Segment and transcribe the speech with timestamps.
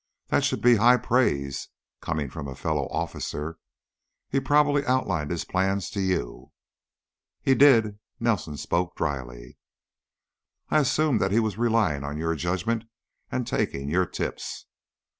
[0.29, 1.69] That should be high praise,
[2.01, 3.59] coming from a fellow officer.
[4.31, 6.51] He probably outlined his plans to you."
[7.43, 9.59] "He did." Nelson spoke dryly.
[10.71, 12.85] "I assumed that he was relying on your judgment
[13.31, 14.65] and taking your tips."